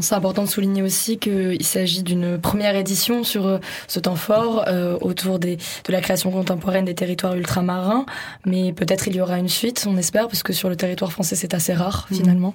C'est 0.00 0.14
important 0.14 0.44
de 0.44 0.48
souligner 0.48 0.82
aussi 0.82 1.18
qu'il 1.18 1.64
s'agit 1.64 2.02
d'une 2.02 2.38
première 2.38 2.76
édition 2.76 3.24
sur 3.24 3.46
euh, 3.46 3.58
ce 3.88 3.98
temps 3.98 4.16
fort 4.16 4.64
euh, 4.68 4.98
autour 5.00 5.38
des, 5.38 5.56
de 5.56 5.92
la 5.92 6.00
création 6.00 6.30
contemporaine 6.30 6.84
des 6.84 6.94
territoires 6.94 7.34
ultramarins, 7.34 8.04
mais 8.44 8.72
peut-être 8.72 9.08
il 9.08 9.16
y 9.16 9.20
aura 9.20 9.38
une 9.38 9.48
suite, 9.48 9.86
on 9.88 9.96
espère, 9.96 10.28
parce 10.28 10.42
que 10.42 10.52
sur 10.52 10.68
le 10.68 10.76
territoire 10.76 11.12
français 11.12 11.36
c'est 11.36 11.54
assez 11.54 11.72
rare 11.72 12.06
mmh. 12.10 12.14
finalement. 12.14 12.54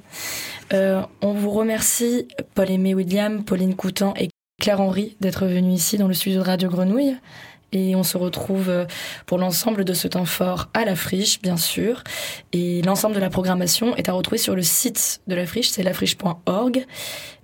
Euh, 0.73 1.01
on 1.21 1.33
vous 1.33 1.51
remercie 1.51 2.27
Paul-Aimé 2.53 2.93
William, 2.93 3.43
Pauline 3.43 3.75
Coutan 3.75 4.13
et 4.17 4.29
Claire 4.61 4.79
Henry 4.79 5.17
d'être 5.19 5.45
venus 5.45 5.75
ici 5.75 5.97
dans 5.97 6.07
le 6.07 6.13
studio 6.13 6.41
de 6.41 6.45
Radio 6.45 6.69
Grenouille 6.69 7.15
et 7.75 7.93
on 7.95 8.03
se 8.03 8.17
retrouve 8.17 8.69
euh, 8.69 8.85
pour 9.25 9.37
l'ensemble 9.37 9.83
de 9.83 9.93
ce 9.93 10.07
temps 10.07 10.25
fort 10.25 10.69
à 10.73 10.85
la 10.85 10.95
friche, 10.95 11.41
bien 11.41 11.57
sûr. 11.57 12.03
Et 12.53 12.81
l'ensemble 12.83 13.15
de 13.15 13.19
la 13.19 13.29
programmation 13.29 13.95
est 13.97 14.07
à 14.07 14.13
retrouver 14.13 14.37
sur 14.37 14.55
le 14.55 14.61
site 14.61 15.21
de 15.27 15.35
la 15.35 15.45
friche, 15.45 15.69
c'est 15.69 15.83
lafriche.org. 15.83 16.85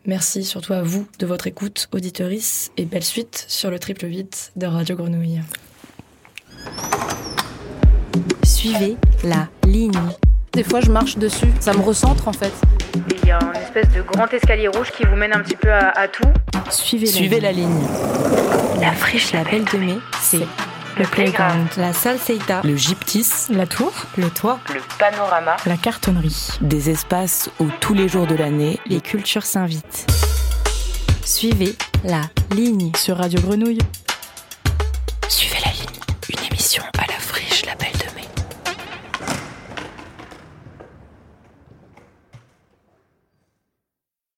Merci 0.05 0.43
surtout 0.45 0.73
à 0.73 0.81
vous 0.81 1.05
de 1.19 1.25
votre 1.25 1.47
écoute, 1.47 1.89
auditeurice, 1.91 2.71
et 2.77 2.85
belle 2.85 3.03
suite 3.03 3.45
sur 3.49 3.69
le 3.69 3.77
triple 3.77 4.05
8 4.05 4.53
de 4.55 4.65
Radio 4.65 4.95
Grenouille. 4.95 5.41
Suivez 8.43 8.95
la 9.23 9.49
ligne. 9.67 9.91
Des 10.53 10.63
fois, 10.63 10.81
je 10.81 10.91
marche 10.91 11.17
dessus, 11.17 11.47
ça 11.61 11.73
me 11.73 11.79
recentre 11.79 12.27
en 12.27 12.33
fait. 12.33 12.51
Il 13.09 13.25
y 13.27 13.31
a 13.31 13.39
une 13.41 13.61
espèce 13.61 13.87
de 13.95 14.01
grand 14.01 14.27
escalier 14.33 14.67
rouge 14.67 14.91
qui 14.91 15.03
vous 15.05 15.15
mène 15.15 15.31
un 15.33 15.39
petit 15.39 15.55
peu 15.55 15.71
à, 15.71 15.97
à 15.97 16.09
tout. 16.09 16.27
Suivez, 16.69 17.05
Suivez 17.05 17.39
la, 17.39 17.53
ligne. 17.53 17.69
la 17.69 18.57
ligne. 18.73 18.81
La 18.81 18.91
friche 18.91 19.31
La 19.31 19.45
Belle 19.45 19.63
de 19.63 19.77
Mai, 19.77 19.97
c'est 20.21 20.45
le 20.97 21.05
playground, 21.05 21.69
la 21.77 21.93
salle 21.93 22.19
Seita, 22.19 22.59
le 22.65 22.75
gyptis, 22.75 23.25
la 23.49 23.65
tour, 23.65 23.93
le 24.17 24.29
toit, 24.29 24.59
le 24.73 24.81
panorama, 24.99 25.55
la 25.65 25.77
cartonnerie. 25.77 26.49
Des 26.59 26.89
espaces 26.89 27.49
où 27.61 27.67
tous 27.79 27.93
les 27.93 28.09
jours 28.09 28.27
de 28.27 28.35
l'année, 28.35 28.77
les 28.87 28.99
cultures 28.99 29.45
s'invitent. 29.45 30.05
Suivez 31.23 31.75
la 32.03 32.21
ligne 32.53 32.91
sur 32.97 33.17
Radio 33.17 33.39
Grenouille. 33.39 33.79